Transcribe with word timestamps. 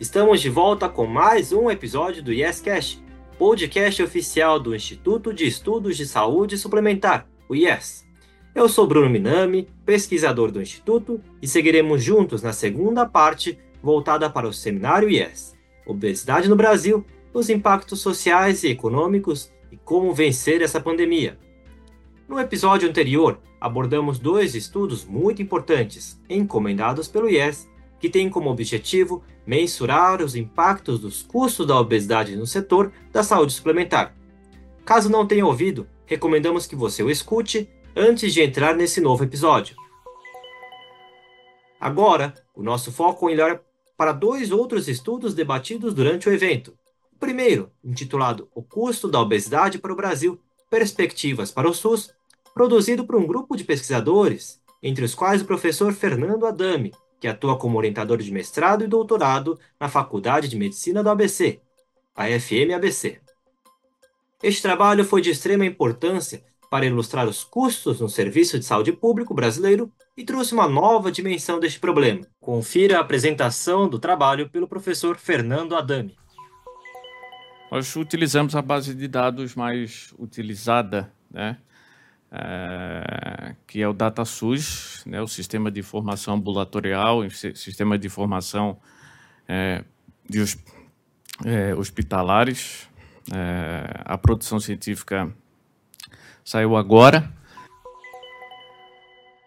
Estamos 0.00 0.40
de 0.40 0.48
volta 0.48 0.88
com 0.88 1.06
mais 1.06 1.52
um 1.52 1.68
episódio 1.68 2.22
do 2.22 2.32
YesCast, 2.32 3.02
podcast 3.36 4.00
oficial 4.00 4.60
do 4.60 4.72
Instituto 4.72 5.34
de 5.34 5.44
Estudos 5.44 5.96
de 5.96 6.06
Saúde 6.06 6.56
Suplementar, 6.56 7.26
o 7.48 7.56
IES. 7.56 8.06
Eu 8.54 8.68
sou 8.68 8.86
Bruno 8.86 9.10
Minami, 9.10 9.68
pesquisador 9.84 10.52
do 10.52 10.62
Instituto, 10.62 11.20
e 11.42 11.48
seguiremos 11.48 12.00
juntos 12.00 12.44
na 12.44 12.52
segunda 12.52 13.04
parte 13.06 13.58
voltada 13.82 14.30
para 14.30 14.46
o 14.46 14.52
seminário 14.52 15.10
IES: 15.10 15.56
Obesidade 15.84 16.48
no 16.48 16.54
Brasil, 16.54 17.04
os 17.34 17.50
impactos 17.50 18.00
sociais 18.00 18.62
e 18.62 18.68
econômicos 18.68 19.52
e 19.72 19.76
como 19.76 20.14
vencer 20.14 20.62
essa 20.62 20.80
pandemia. 20.80 21.36
No 22.28 22.38
episódio 22.38 22.88
anterior, 22.88 23.40
abordamos 23.60 24.20
dois 24.20 24.54
estudos 24.54 25.04
muito 25.04 25.42
importantes 25.42 26.22
encomendados 26.30 27.08
pelo 27.08 27.28
IES 27.28 27.68
que 27.98 28.08
tem 28.08 28.28
como 28.30 28.50
objetivo 28.50 29.22
mensurar 29.46 30.22
os 30.22 30.36
impactos 30.36 31.00
dos 31.00 31.22
custos 31.22 31.66
da 31.66 31.78
obesidade 31.78 32.36
no 32.36 32.46
setor 32.46 32.92
da 33.12 33.22
saúde 33.22 33.52
suplementar. 33.52 34.14
Caso 34.84 35.08
não 35.08 35.26
tenha 35.26 35.46
ouvido, 35.46 35.86
recomendamos 36.06 36.66
que 36.66 36.76
você 36.76 37.02
o 37.02 37.10
escute 37.10 37.68
antes 37.94 38.32
de 38.32 38.42
entrar 38.42 38.74
nesse 38.74 39.00
novo 39.00 39.24
episódio. 39.24 39.76
Agora, 41.80 42.34
o 42.54 42.62
nosso 42.62 42.90
foco 42.90 43.26
olhar 43.26 43.60
para 43.96 44.12
dois 44.12 44.50
outros 44.50 44.88
estudos 44.88 45.34
debatidos 45.34 45.92
durante 45.94 46.28
o 46.28 46.32
evento. 46.32 46.76
O 47.12 47.18
primeiro, 47.18 47.70
intitulado 47.82 48.48
O 48.54 48.62
custo 48.62 49.08
da 49.08 49.20
obesidade 49.20 49.78
para 49.78 49.92
o 49.92 49.96
Brasil: 49.96 50.40
Perspectivas 50.70 51.50
para 51.50 51.68
o 51.68 51.74
SUS, 51.74 52.14
produzido 52.54 53.04
por 53.04 53.16
um 53.16 53.26
grupo 53.26 53.56
de 53.56 53.64
pesquisadores, 53.64 54.60
entre 54.82 55.04
os 55.04 55.14
quais 55.14 55.42
o 55.42 55.44
professor 55.44 55.92
Fernando 55.92 56.46
Adame, 56.46 56.92
que 57.20 57.28
atua 57.28 57.58
como 57.58 57.78
orientador 57.78 58.18
de 58.18 58.32
mestrado 58.32 58.84
e 58.84 58.88
doutorado 58.88 59.58
na 59.78 59.88
Faculdade 59.88 60.48
de 60.48 60.56
Medicina 60.56 61.02
do 61.02 61.10
ABC, 61.10 61.60
a 62.14 62.26
FMABC. 62.26 63.20
Este 64.42 64.62
trabalho 64.62 65.04
foi 65.04 65.20
de 65.20 65.30
extrema 65.30 65.66
importância 65.66 66.42
para 66.70 66.86
ilustrar 66.86 67.26
os 67.26 67.42
custos 67.42 68.00
no 68.00 68.08
serviço 68.08 68.58
de 68.58 68.64
saúde 68.64 68.92
público 68.92 69.34
brasileiro 69.34 69.90
e 70.16 70.24
trouxe 70.24 70.52
uma 70.52 70.68
nova 70.68 71.10
dimensão 71.10 71.58
deste 71.58 71.80
problema. 71.80 72.26
Confira 72.40 72.98
a 72.98 73.00
apresentação 73.00 73.88
do 73.88 73.98
trabalho 73.98 74.48
pelo 74.48 74.68
professor 74.68 75.16
Fernando 75.16 75.74
Adame. 75.74 76.16
Nós 77.70 77.94
utilizamos 77.96 78.56
a 78.56 78.62
base 78.62 78.94
de 78.94 79.06
dados 79.06 79.54
mais 79.54 80.12
utilizada, 80.18 81.12
né, 81.30 81.58
é, 82.30 83.54
que 83.66 83.80
é 83.80 83.88
o 83.88 83.92
DataSUS, 83.92 85.02
né, 85.06 85.20
o 85.20 85.28
Sistema 85.28 85.70
de 85.70 85.80
Informação 85.80 86.34
Ambulatorial, 86.34 87.28
Sistema 87.30 87.98
de 87.98 88.06
Informação 88.06 88.78
é, 89.46 89.84
de 90.28 90.40
é, 91.44 91.74
Hospitalares. 91.74 92.88
É, 93.32 94.02
a 94.04 94.16
produção 94.16 94.60
científica 94.60 95.32
saiu 96.44 96.76
agora. 96.76 97.32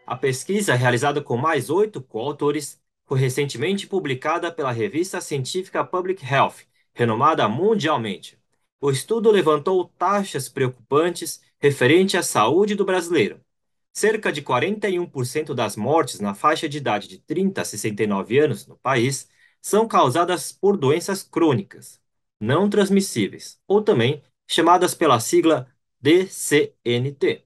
A 0.06 0.16
pesquisa, 0.16 0.76
realizada 0.76 1.22
com 1.22 1.38
mais 1.38 1.70
oito 1.70 2.02
coautores, 2.02 2.80
foi 3.06 3.20
recentemente 3.20 3.88
publicada 3.88 4.52
pela 4.52 4.72
revista 4.72 5.22
científica 5.22 5.84
Public 5.84 6.26
Health, 6.26 6.66
renomada 6.94 7.48
mundialmente. 7.48 8.38
O 8.80 8.90
estudo 8.90 9.30
levantou 9.30 9.86
taxas 9.98 10.50
preocupantes 10.50 11.42
referente 11.62 12.18
à 12.18 12.24
saúde 12.24 12.74
do 12.76 12.84
brasileiro. 12.84 13.40
Cerca 13.94 14.32
de 14.32 14.42
41% 14.42 15.54
das 15.54 15.76
mortes 15.76 16.20
na 16.20 16.34
faixa 16.34 16.68
de 16.68 16.78
idade 16.78 17.08
de 17.08 17.20
30 17.20 17.62
a 17.62 17.66
69 17.66 18.40
anos 18.40 18.66
no 18.66 18.78
país 18.78 19.30
são 19.62 19.88
causadas 19.88 20.52
por 20.52 20.76
doenças 20.76 21.22
crônicas, 21.22 22.02
não 22.40 22.70
transmissíveis, 22.70 23.60
ou 23.68 23.82
também 23.82 24.24
chamadas 24.48 24.96
pela 24.96 25.20
sigla 25.20 25.68
DCNT. 26.02 27.46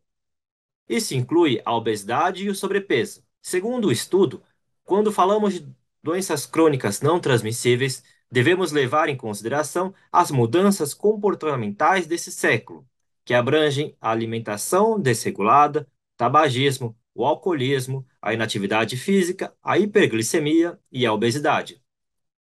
Isso 0.88 1.14
inclui 1.14 1.62
a 1.66 1.76
obesidade 1.76 2.46
e 2.46 2.50
o 2.50 2.56
sobrepeso. 2.56 3.24
Segundo 3.42 3.90
o 3.90 3.92
estudo, 3.92 4.42
quando 4.84 5.12
falamos 5.12 5.56
de 5.56 5.76
doenças 6.02 6.46
crônicas 6.46 7.02
não 7.02 7.20
transmissíveis, 7.20 8.03
devemos 8.32 8.72
levar 8.72 9.09
em 9.09 9.18
consideração 9.18 9.94
as 10.12 10.32
mudanças 10.32 10.94
comportamentais 10.94 12.08
desse 12.08 12.32
século, 12.32 12.88
que 13.25 13.34
abrangem 13.34 13.97
a 14.00 14.12
alimentação 14.12 15.00
desregulada, 15.00 15.88
tabagismo, 16.16 16.96
o 17.13 17.25
alcoolismo, 17.25 18.06
a 18.22 18.34
inatividade 18.34 18.96
física, 18.96 19.53
a 19.63 19.80
hiperglicemia 19.80 20.80
e 20.91 21.06
a 21.06 21.12
obesidade. 21.12 21.81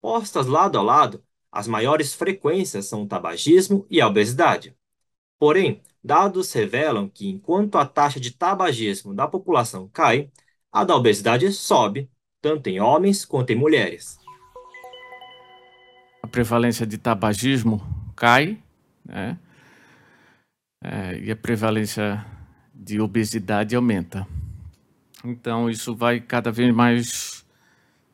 Postas 0.02 0.48
lado 0.48 0.80
a 0.80 0.82
lado, 0.82 1.24
as 1.52 1.68
maiores 1.68 2.14
frequências 2.14 2.88
são 2.88 3.04
o 3.04 3.08
tabagismo 3.08 3.86
e 3.90 4.02
a 4.02 4.08
obesidade. 4.08 4.76
Porém, 5.38 5.82
dados 6.04 6.52
revelam 6.52 7.08
que 7.08 7.30
enquanto 7.30 7.78
a 7.78 7.86
taxa 7.86 8.20
de 8.20 8.32
tabagismo 8.32 9.14
da 9.14 9.28
população 9.28 9.88
cai, 9.88 10.32
a 10.72 10.84
da 10.84 10.96
obesidade 10.96 11.52
sobe, 11.52 12.10
tanto 12.42 12.68
em 12.68 12.80
homens 12.80 13.24
quanto 13.24 13.52
em 13.52 13.56
mulheres. 13.56 14.20
A 16.24 16.28
prevalência 16.28 16.86
de 16.86 16.98
tabagismo 16.98 17.82
cai, 18.16 18.58
né? 19.06 19.38
É, 20.86 21.18
e 21.18 21.32
a 21.32 21.36
prevalência 21.36 22.24
de 22.74 23.02
obesidade 23.02 23.76
aumenta. 23.76 24.28
Então, 25.24 25.68
isso 25.68 25.96
vai 25.96 26.20
cada 26.20 26.52
vez 26.52 26.72
mais 26.74 27.44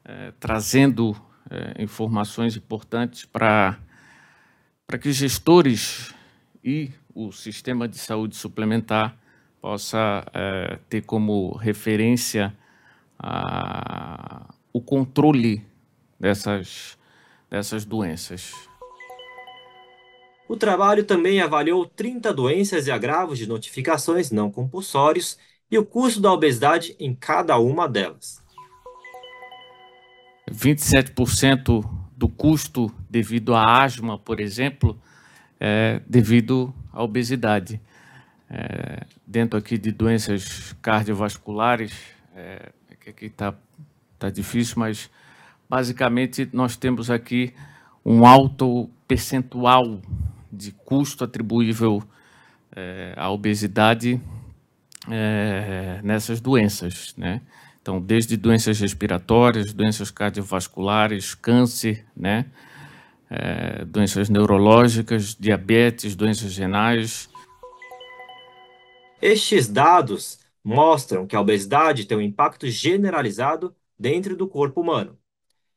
é, 0.05 0.31
trazendo 0.39 1.13
é, 1.49 1.83
informações 1.83 2.55
importantes 2.55 3.25
para 3.25 3.77
que 5.01 5.11
gestores 5.11 6.15
e 6.63 6.91
o 7.13 7.33
sistema 7.33 7.89
de 7.89 7.97
saúde 7.97 8.37
suplementar 8.37 9.17
possa 9.59 10.23
é, 10.33 10.79
ter 10.87 11.01
como 11.01 11.57
referência 11.57 12.55
a, 13.19 14.53
o 14.71 14.81
controle 14.81 15.65
dessas, 16.17 16.97
dessas 17.49 17.83
doenças. 17.83 18.70
O 20.51 20.57
trabalho 20.57 21.05
também 21.05 21.39
avaliou 21.39 21.85
30 21.85 22.33
doenças 22.33 22.85
e 22.85 22.91
agravos 22.91 23.37
de 23.37 23.47
notificações 23.47 24.31
não 24.31 24.51
compulsórios 24.51 25.37
e 25.71 25.77
o 25.77 25.85
custo 25.85 26.19
da 26.19 26.29
obesidade 26.29 26.93
em 26.99 27.15
cada 27.15 27.57
uma 27.57 27.87
delas. 27.87 28.43
27% 30.51 31.89
do 32.17 32.27
custo 32.27 32.93
devido 33.09 33.55
à 33.55 33.81
asma, 33.81 34.19
por 34.19 34.41
exemplo, 34.41 34.99
é 35.57 36.01
devido 36.05 36.75
à 36.91 37.01
obesidade. 37.01 37.79
É, 38.49 39.05
dentro 39.25 39.57
aqui 39.57 39.77
de 39.77 39.93
doenças 39.93 40.75
cardiovasculares, 40.81 41.93
é, 42.35 42.73
aqui 43.07 43.27
está 43.27 43.55
tá 44.19 44.29
difícil, 44.29 44.75
mas 44.79 45.09
basicamente 45.69 46.49
nós 46.51 46.75
temos 46.75 47.09
aqui 47.09 47.53
um 48.05 48.25
alto 48.25 48.89
percentual 49.07 50.01
de 50.51 50.71
custo 50.71 51.23
atribuível 51.23 52.03
é, 52.75 53.13
à 53.15 53.29
obesidade 53.29 54.21
é, 55.09 55.99
nessas 56.03 56.39
doenças, 56.39 57.13
né? 57.17 57.41
Então, 57.81 57.99
desde 57.99 58.37
doenças 58.37 58.79
respiratórias, 58.79 59.73
doenças 59.73 60.11
cardiovasculares, 60.11 61.33
câncer, 61.33 62.05
né? 62.15 62.45
É, 63.29 63.85
doenças 63.85 64.29
neurológicas, 64.29 65.35
diabetes, 65.35 66.15
doenças 66.15 66.55
renais. 66.57 67.29
Estes 69.21 69.67
dados 69.67 70.39
mostram 70.63 71.25
que 71.25 71.35
a 71.35 71.41
obesidade 71.41 72.05
tem 72.05 72.17
um 72.17 72.21
impacto 72.21 72.67
generalizado 72.67 73.75
dentro 73.97 74.35
do 74.35 74.47
corpo 74.47 74.81
humano. 74.81 75.17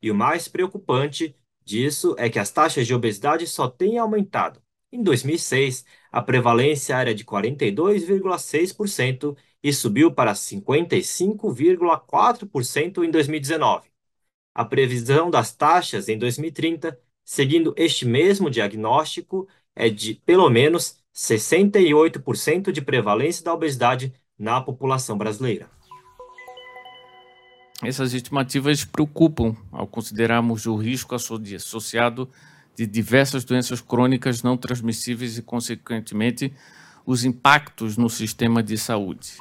E 0.02 0.10
o 0.10 0.14
mais 0.14 0.48
preocupante 0.48 1.34
disso 1.64 2.14
é 2.18 2.28
que 2.28 2.38
as 2.38 2.50
taxas 2.50 2.86
de 2.86 2.94
obesidade 2.94 3.46
só 3.46 3.68
têm 3.68 3.98
aumentado. 3.98 4.60
Em 4.94 5.02
2006, 5.02 5.84
a 6.12 6.22
prevalência 6.22 6.94
era 6.94 7.12
de 7.12 7.24
42,6% 7.24 9.36
e 9.60 9.72
subiu 9.72 10.12
para 10.12 10.34
55,4% 10.34 13.04
em 13.04 13.10
2019. 13.10 13.88
A 14.54 14.64
previsão 14.64 15.32
das 15.32 15.52
taxas 15.52 16.08
em 16.08 16.16
2030, 16.16 16.96
seguindo 17.24 17.74
este 17.76 18.06
mesmo 18.06 18.48
diagnóstico, 18.48 19.48
é 19.74 19.88
de 19.88 20.14
pelo 20.14 20.48
menos 20.48 20.96
68% 21.12 22.70
de 22.70 22.80
prevalência 22.80 23.44
da 23.44 23.52
obesidade 23.52 24.14
na 24.38 24.60
população 24.60 25.18
brasileira. 25.18 25.68
Essas 27.82 28.14
estimativas 28.14 28.84
preocupam 28.84 29.56
ao 29.72 29.88
considerarmos 29.88 30.66
o 30.66 30.76
risco 30.76 31.16
associado 31.16 32.30
de 32.76 32.86
diversas 32.86 33.44
doenças 33.44 33.80
crônicas 33.80 34.42
não 34.42 34.56
transmissíveis 34.56 35.38
e, 35.38 35.42
consequentemente, 35.42 36.52
os 37.06 37.24
impactos 37.24 37.96
no 37.96 38.08
sistema 38.08 38.62
de 38.62 38.76
saúde. 38.76 39.36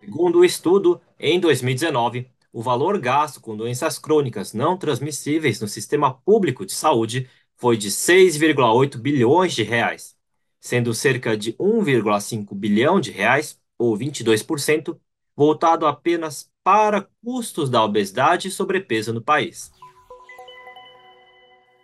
Segundo 0.00 0.38
o 0.38 0.44
estudo, 0.44 1.00
em 1.18 1.40
2019, 1.40 2.28
o 2.52 2.62
valor 2.62 2.98
gasto 2.98 3.40
com 3.40 3.56
doenças 3.56 3.98
crônicas 3.98 4.52
não 4.52 4.76
transmissíveis 4.76 5.60
no 5.60 5.68
sistema 5.68 6.14
público 6.14 6.64
de 6.64 6.72
saúde 6.72 7.28
foi 7.56 7.76
de 7.76 7.90
6,8 7.90 8.96
bilhões 8.98 9.52
de 9.52 9.62
reais, 9.62 10.16
sendo 10.60 10.94
cerca 10.94 11.36
de 11.36 11.52
1,5 11.54 12.54
bilhão 12.54 13.00
de 13.00 13.10
reais, 13.10 13.58
ou 13.76 13.96
22%, 13.96 14.98
voltado 15.36 15.86
apenas 15.86 16.50
para 16.64 17.06
custos 17.24 17.70
da 17.70 17.82
obesidade 17.84 18.48
e 18.48 18.50
sobrepeso 18.50 19.12
no 19.12 19.22
país. 19.22 19.70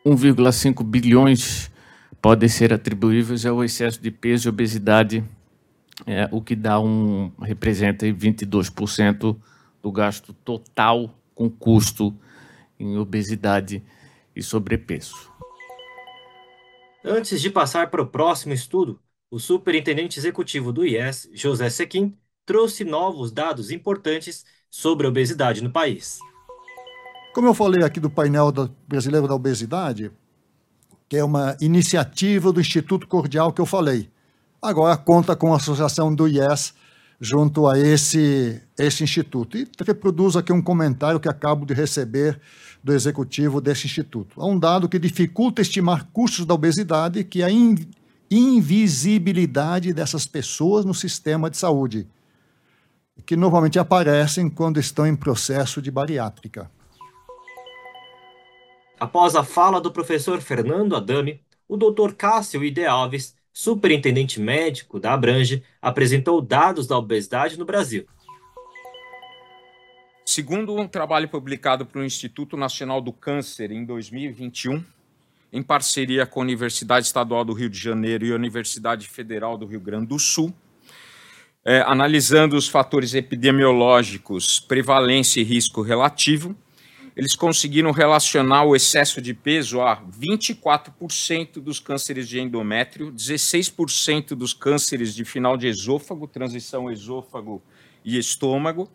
1,5 0.05 0.85
bilhões 0.85 1.71
podem 2.21 2.49
ser 2.49 2.75
atribuíveis 2.75 3.47
ao 3.47 3.65
excesso 3.65 4.01
de 4.01 4.11
peso 4.11 4.49
e 4.49 4.51
obesidade, 4.51 5.25
é, 6.07 6.29
o 6.31 6.43
que 6.43 6.55
dá 6.55 6.79
um 6.79 7.33
representa 7.41 8.07
22% 8.07 9.37
do 9.83 9.93
gasto 9.93 10.33
total 10.33 11.11
com 11.35 11.49
custo 11.49 12.15
em 12.79 12.99
obesidade 12.99 13.83
e 14.37 14.43
sobrepeso. 14.43 15.33
Antes 17.03 17.41
de 17.41 17.49
passar 17.49 17.91
para 17.91 18.03
o 18.03 18.07
próximo 18.07 18.53
estudo, 18.53 19.01
o 19.31 19.39
superintendente 19.39 20.19
executivo 20.19 20.73
do 20.73 20.85
IES, 20.85 21.31
José 21.33 21.71
Sequim, 21.71 22.17
trouxe 22.45 22.85
novos 22.85 23.33
dados 23.33 23.71
importantes 23.71 24.45
sobre 24.71 25.07
a 25.07 25.11
obesidade 25.11 25.63
no 25.63 25.71
país. 25.71 26.19
Como 27.35 27.49
eu 27.49 27.55
falei 27.55 27.83
aqui 27.83 27.99
do 27.99 28.09
painel 28.09 28.53
brasileiro 28.87 29.27
da 29.27 29.35
obesidade, 29.35 30.13
que 31.09 31.17
é 31.17 31.25
uma 31.25 31.57
iniciativa 31.61 32.53
do 32.53 32.61
Instituto 32.61 33.09
Cordial 33.09 33.53
que 33.53 33.61
eu 33.61 33.67
falei. 33.67 34.09
Agora 34.63 34.97
conta 34.97 35.35
com 35.35 35.53
a 35.53 35.57
associação 35.57 36.15
do 36.15 36.29
IES 36.29 36.75
junto 37.21 37.67
a 37.67 37.77
esse, 37.77 38.63
esse 38.79 39.03
instituto. 39.03 39.59
E 39.59 39.69
reproduzo 39.85 40.39
aqui 40.39 40.53
um 40.53 40.63
comentário 40.63 41.19
que 41.19 41.29
acabo 41.29 41.67
de 41.67 41.75
receber 41.75 42.41
do 42.85 42.93
executivo 42.93 43.61
desse 43.61 43.87
instituto. 43.87 44.41
Há 44.41 44.47
um 44.47 44.57
dado 44.57 44.89
que 44.89 44.97
dificulta 44.97 45.61
estimar 45.61 46.07
custos 46.13 46.47
da 46.47 46.55
obesidade, 46.55 47.25
que 47.25 47.43
é 47.43 47.47
a 47.47 47.51
invisibilidade 48.31 49.93
dessas 49.93 50.25
pessoas 50.25 50.85
no 50.85 50.95
sistema 50.95 51.51
de 51.51 51.57
saúde, 51.57 52.07
que 53.27 53.35
normalmente 53.35 53.77
aparecem 53.77 54.49
quando 54.49 54.79
estão 54.79 55.05
em 55.05 55.17
processo 55.17 55.83
de 55.83 55.91
bariátrica. 55.91 56.71
Após 58.99 59.35
a 59.35 59.43
fala 59.43 59.81
do 59.81 59.91
professor 59.91 60.41
Fernando 60.41 60.95
Adame, 60.95 61.41
o 61.69 61.77
Dr. 61.77 62.15
Cássio 62.15 62.63
Ide 62.63 62.85
Alves, 62.85 63.35
superintendente 63.53 64.41
médico 64.41 65.01
da 65.01 65.13
Abrange, 65.13 65.63
apresentou 65.81 66.41
dados 66.41 66.87
da 66.87 66.97
obesidade 66.97 67.59
no 67.59 67.65
Brasil. 67.65 68.07
Segundo 70.25 70.75
um 70.75 70.89
trabalho 70.89 71.29
publicado 71.29 71.85
pelo 71.85 72.05
Instituto 72.05 72.57
Nacional 72.57 73.01
do 73.01 73.13
Câncer 73.13 73.71
em 73.71 73.85
2021, 73.85 74.83
em 75.53 75.63
parceria 75.63 76.27
com 76.27 76.41
a 76.41 76.43
Universidade 76.43 77.07
Estadual 77.07 77.45
do 77.45 77.53
Rio 77.53 77.69
de 77.69 77.79
Janeiro 77.79 78.27
e 78.27 78.33
a 78.33 78.35
Universidade 78.35 79.07
Federal 79.07 79.59
do 79.59 79.67
Rio 79.67 79.81
Grande 79.81 80.07
do 80.07 80.19
Sul, 80.19 80.53
é, 81.65 81.81
analisando 81.83 82.57
os 82.57 82.69
fatores 82.69 83.15
epidemiológicos, 83.15 84.59
prevalência 84.59 85.41
e 85.41 85.45
risco 85.45 85.83
relativo, 85.83 86.57
eles 87.17 87.37
conseguiram 87.37 87.93
relacionar 87.93 88.65
o 88.65 88.75
excesso 88.75 89.21
de 89.21 89.33
peso 89.33 89.81
a 89.81 90.03
24% 90.03 91.61
dos 91.61 91.79
cânceres 91.79 92.29
de 92.29 92.41
endométrio, 92.41 93.13
16% 93.13 94.35
dos 94.35 94.53
cânceres 94.53 95.15
de 95.15 95.25
final 95.25 95.57
de 95.57 95.69
esôfago, 95.69 96.27
transição 96.27 96.91
esôfago 96.91 97.63
e 98.05 98.19
estômago, 98.19 98.91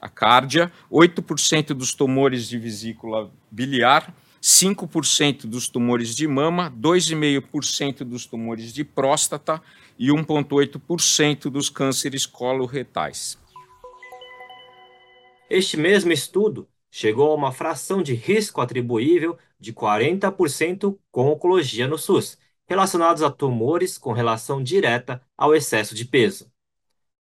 a 0.00 0.08
cárdia, 0.08 0.72
8% 0.90 1.74
dos 1.74 1.92
tumores 1.92 2.48
de 2.48 2.58
vesícula 2.58 3.30
biliar, 3.50 4.14
5% 4.42 5.42
dos 5.42 5.68
tumores 5.68 6.16
de 6.16 6.26
mama, 6.26 6.72
2,5% 6.80 8.04
dos 8.04 8.24
tumores 8.24 8.72
de 8.72 8.82
próstata 8.84 9.60
e 9.98 10.08
1,8% 10.08 11.50
dos 11.50 11.68
cânceres 11.68 12.24
coloretais. 12.24 13.38
Este 15.50 15.76
mesmo 15.76 16.10
estudo 16.10 16.66
chegou 16.90 17.30
a 17.30 17.34
uma 17.34 17.52
fração 17.52 18.02
de 18.02 18.14
risco 18.14 18.60
atribuível 18.60 19.38
de 19.58 19.72
40% 19.72 20.98
com 21.10 21.28
oncologia 21.28 21.86
no 21.86 21.96
SUS, 21.96 22.36
relacionados 22.66 23.22
a 23.22 23.30
tumores 23.30 23.98
com 23.98 24.12
relação 24.12 24.62
direta 24.62 25.22
ao 25.36 25.54
excesso 25.54 25.94
de 25.94 26.04
peso. 26.04 26.50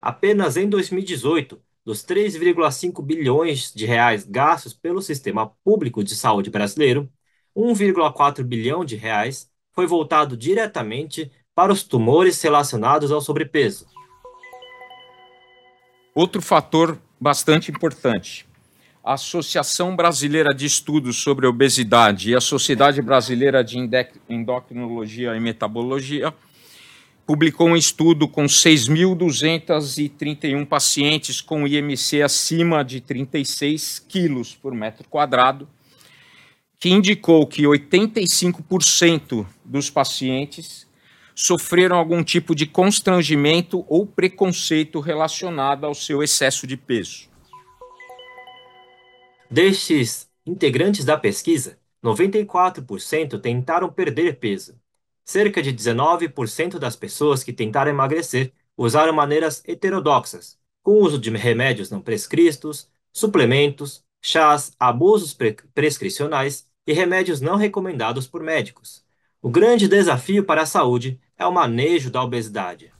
Apenas 0.00 0.56
em 0.56 0.69
2018, 0.69 1.61
dos 1.85 2.05
3,5 2.05 3.03
bilhões 3.03 3.73
de 3.73 3.87
reais 3.87 4.25
gastos 4.25 4.75
pelo 4.75 5.03
sistema 5.03 5.53
público 5.65 6.05
de 6.05 6.14
saúde 6.14 6.50
brasileiro, 6.50 7.11
1,4 7.56 8.44
bilhão 8.44 8.85
de 8.85 8.94
reais 8.94 9.50
foi 9.73 9.87
voltado 9.87 10.37
diretamente 10.37 11.31
para 11.55 11.73
os 11.73 11.82
tumores 11.82 12.41
relacionados 12.41 13.11
ao 13.11 13.21
sobrepeso. 13.21 13.87
Outro 16.14 16.43
fator 16.43 17.00
bastante 17.21 17.71
importante 17.71 18.49
a 19.09 19.15
Associação 19.15 19.97
Brasileira 19.97 20.55
de 20.55 20.67
Estudos 20.67 21.23
sobre 21.23 21.47
Obesidade 21.47 22.29
e 22.29 22.35
a 22.35 22.43
Sociedade 22.43 23.01
Brasileira 23.01 23.65
de 23.65 23.79
Endocrinologia 24.29 25.35
e 25.35 25.41
Metabologia 25.41 26.35
publicou 27.27 27.69
um 27.69 27.77
estudo 27.77 28.29
com 28.29 28.45
6.231 28.45 30.67
pacientes 30.67 31.41
com 31.41 31.67
IMC 31.67 32.21
acima 32.21 32.85
de 32.85 33.01
36 33.01 34.05
quilos 34.07 34.55
por 34.55 34.75
metro 34.75 35.09
quadrado, 35.09 35.67
que 36.79 36.91
indicou 36.91 37.47
que 37.47 37.63
85% 37.63 39.47
dos 39.65 39.89
pacientes 39.89 40.87
sofreram 41.35 41.97
algum 41.97 42.23
tipo 42.23 42.55
de 42.55 42.67
constrangimento 42.67 43.87
ou 43.89 44.07
preconceito 44.07 45.01
relacionado 45.01 45.87
ao 45.87 45.95
seu 45.95 46.23
excesso 46.23 46.67
de 46.67 46.77
peso. 46.77 47.27
Destes 49.50 50.29
integrantes 50.45 51.06
da 51.06 51.17
pesquisa, 51.17 51.79
94% 52.05 53.41
tentaram 53.41 53.91
perder 53.91 54.37
peso. 54.37 54.79
Cerca 55.25 55.62
de 55.62 55.73
19% 55.73 56.78
das 56.78 56.97
pessoas 56.97 57.43
que 57.43 57.52
tentaram 57.52 57.90
emagrecer 57.90 58.52
usaram 58.76 59.12
maneiras 59.12 59.62
heterodoxas, 59.67 60.59
com 60.83 60.93
o 60.93 61.02
uso 61.02 61.19
de 61.19 61.31
remédios 61.31 61.90
não 61.90 62.00
prescritos, 62.00 62.90
suplementos, 63.11 64.05
chás, 64.21 64.73
abusos 64.78 65.33
pre 65.33 65.57
prescricionais 65.75 66.67
e 66.87 66.93
remédios 66.93 67.40
não 67.40 67.57
recomendados 67.57 68.26
por 68.26 68.43
médicos. 68.43 69.02
O 69.40 69.49
grande 69.49 69.88
desafio 69.88 70.45
para 70.45 70.62
a 70.62 70.67
saúde 70.67 71.19
é 71.38 71.47
o 71.47 71.52
manejo 71.52 72.11
da 72.11 72.23
obesidade. 72.23 72.93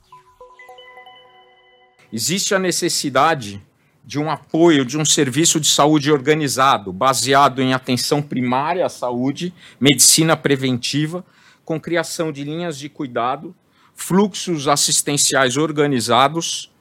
Existe 2.11 2.55
a 2.55 2.59
necessidade 2.59 3.63
de 4.09 4.19
um 4.19 4.31
apoio 4.31 4.87
de 4.87 4.97
um 4.97 5.05
serviço 5.05 5.61
de 5.61 5.69
saúde 5.69 6.11
organizado, 6.11 6.95
baseado 6.95 7.61
em 7.61 7.75
atenção 7.75 8.23
primária 8.23 8.87
à 8.87 8.89
saúde, 8.89 9.53
medicina 9.79 10.35
preventiva, 10.35 11.23
com 11.63 11.79
criação 11.79 12.33
de 12.33 12.43
linhas 12.43 12.79
de 12.79 12.89
cuidado, 12.89 13.55
fluxos 13.95 14.67
assistenciais 14.67 15.59
organizados, 15.59 16.73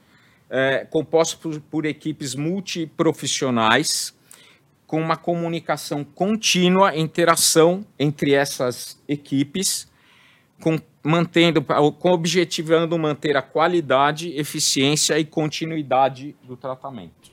é, 0.50 0.88
compostos 0.90 1.58
por, 1.58 1.60
por 1.60 1.86
equipes 1.86 2.34
multiprofissionais, 2.34 4.16
com 4.86 5.02
uma 5.02 5.18
comunicação 5.18 6.06
contínua, 6.06 6.96
interação 6.96 7.86
entre 8.00 8.34
essas 8.34 9.04
equipes, 9.06 9.86
com 10.62 10.80
mantendo, 11.08 11.64
com 11.64 12.12
objetivando 12.12 12.98
manter 13.00 13.38
a 13.38 13.42
qualidade, 13.42 14.38
eficiência 14.38 15.18
e 15.18 15.24
continuidade 15.24 16.36
do 16.44 16.58
tratamento. 16.58 17.32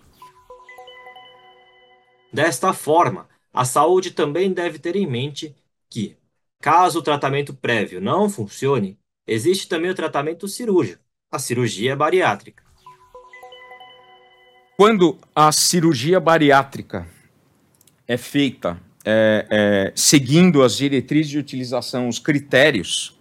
Desta 2.32 2.72
forma, 2.72 3.28
a 3.52 3.64
saúde 3.64 4.12
também 4.12 4.52
deve 4.52 4.78
ter 4.78 4.94
em 4.94 5.06
mente 5.06 5.54
que, 5.90 6.16
caso 6.60 7.00
o 7.00 7.02
tratamento 7.02 7.52
prévio 7.52 8.00
não 8.00 8.30
funcione, 8.30 8.96
existe 9.26 9.68
também 9.68 9.90
o 9.90 9.94
tratamento 9.94 10.46
cirúrgico, 10.46 11.02
a 11.30 11.38
cirurgia 11.38 11.96
bariátrica. 11.96 12.62
Quando 14.76 15.18
a 15.34 15.50
cirurgia 15.50 16.20
bariátrica 16.20 17.08
é 18.06 18.16
feita 18.16 18.80
é, 19.04 19.46
é, 19.50 19.92
seguindo 19.94 20.62
as 20.62 20.76
diretrizes 20.76 21.30
de 21.30 21.38
utilização, 21.38 22.08
os 22.08 22.18
critérios 22.18 23.18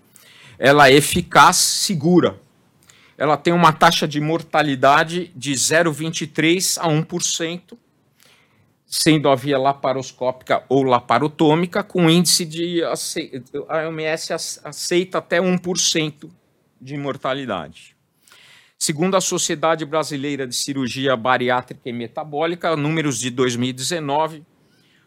ela 0.58 0.90
é 0.90 0.94
eficaz, 0.94 1.58
segura. 1.58 2.40
Ela 3.18 3.38
tem 3.38 3.54
uma 3.54 3.72
taxa 3.72 4.08
de 4.08 4.20
mortalidade 4.20 5.32
de 5.36 5.54
0,23 5.54 6.78
a 6.80 6.88
1%, 6.88 7.78
sendo 8.86 9.30
a 9.30 9.36
via 9.36 9.58
laparoscópica 9.58 10.64
ou 10.68 10.84
laparotômica, 10.84 11.84
com 11.84 12.10
índice 12.10 12.46
de 12.46 12.84
a 12.84 13.88
OMS 13.88 14.34
aceita 14.64 15.20
até 15.20 15.40
1% 15.40 16.30
de 16.80 16.98
mortalidade. 16.98 17.96
Segundo 18.78 19.16
a 19.16 19.22
Sociedade 19.22 19.86
Brasileira 19.86 20.46
de 20.46 20.56
Cirurgia 20.56 21.16
Bariátrica 21.16 21.88
e 21.90 21.94
Metabólica, 21.94 22.76
números 22.76 23.18
de 23.18 23.30
2019, 23.30 24.44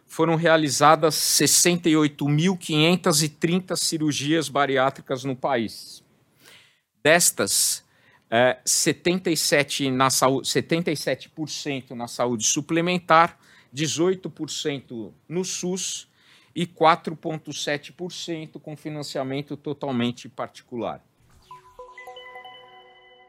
foram 0.07 0.37
realizadas 0.37 1.15
68.530 1.15 3.77
cirurgias 3.77 4.49
bariátricas 4.49 5.25
no 5.25 5.35
país. 5.35 6.05
Destas, 7.03 7.85
é, 8.31 8.59
77%, 8.65 9.91
na 9.91 10.07
77% 10.09 11.91
na 11.91 12.09
saúde 12.09 12.45
suplementar, 12.45 13.39
18% 13.75 15.13
no 15.29 15.45
SUS 15.45 16.09
e 16.55 16.65
4,7% 16.67 18.61
com 18.61 18.77
financiamento 18.77 19.57
totalmente 19.57 20.29
particular. 20.29 21.05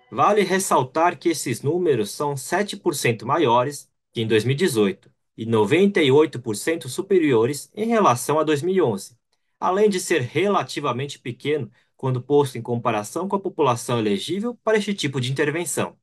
Vale 0.09 0.43
ressaltar 0.43 1.19
que 1.19 1.27
esses 1.29 1.61
números 1.61 2.11
são 2.11 2.35
7% 2.35 3.25
maiores 3.25 3.91
que 4.13 4.21
em 4.21 4.27
2018 4.27 5.11
e 5.37 5.45
98% 5.45 6.87
superiores 6.87 7.71
em 7.75 7.85
relação 7.87 8.39
a 8.39 8.43
2011, 8.43 9.15
além 9.59 9.89
de 9.89 9.99
ser 9.99 10.21
relativamente 10.21 11.19
pequeno 11.19 11.71
quando 11.95 12.21
posto 12.21 12.57
em 12.57 12.61
comparação 12.61 13.27
com 13.27 13.35
a 13.35 13.39
população 13.39 13.99
elegível 13.99 14.55
para 14.63 14.77
este 14.77 14.93
tipo 14.93 15.21
de 15.21 15.31
intervenção. 15.31 15.97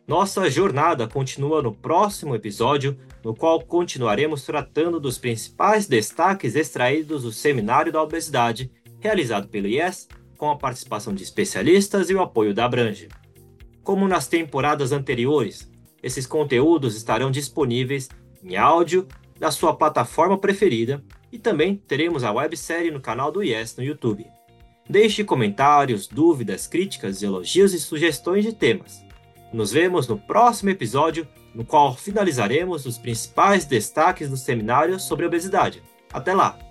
Nossa 0.10 0.50
jornada 0.50 1.08
continua 1.08 1.62
no 1.62 1.72
próximo 1.72 2.34
episódio, 2.34 2.98
no 3.24 3.36
qual 3.36 3.62
continuaremos 3.62 4.44
tratando 4.44 5.00
dos 5.00 5.20
principais 5.20 5.86
destaques 5.86 6.56
extraídos 6.56 7.22
do 7.22 7.32
Seminário 7.32 7.92
da 7.92 8.02
Obesidade, 8.02 8.72
realizado 9.00 9.48
pelo 9.48 9.68
IES, 9.68 10.08
com 10.36 10.50
a 10.50 10.58
participação 10.58 11.14
de 11.14 11.22
especialistas 11.22 12.10
e 12.10 12.16
o 12.16 12.24
apoio 12.24 12.56
da 12.56 12.66
Abrange. 12.66 13.08
Como 13.84 14.08
nas 14.08 14.28
temporadas 14.28 14.92
anteriores, 14.92 15.72
esses 16.02 16.26
conteúdos 16.26 16.96
estarão 16.96 17.30
disponíveis 17.30 18.10
em 18.44 18.58
áudio 18.58 19.08
na 19.40 19.52
sua 19.52 19.76
plataforma 19.76 20.40
preferida 20.40 21.04
e 21.32 21.38
também 21.38 21.76
teremos 21.76 22.24
a 22.24 22.32
websérie 22.32 22.90
no 22.90 23.00
canal 23.00 23.32
do 23.32 23.44
IES 23.44 23.78
no 23.78 23.84
YouTube. 23.84 24.26
Deixe 24.90 25.24
comentários, 25.24 26.08
dúvidas, 26.08 26.66
críticas, 26.66 27.22
elogios 27.22 27.76
e 27.76 27.80
sugestões 27.80 28.44
de 28.44 28.54
temas. 28.54 29.08
Nos 29.52 29.72
vemos 29.72 30.08
no 30.08 30.18
próximo 30.18 30.70
episódio, 30.70 31.28
no 31.56 31.66
qual 31.66 31.96
finalizaremos 31.96 32.86
os 32.86 32.98
principais 32.98 33.66
destaques 33.66 34.30
do 34.30 34.38
seminário 34.38 35.00
sobre 35.00 35.26
obesidade. 35.26 35.82
Até 36.14 36.34
lá! 36.34 36.69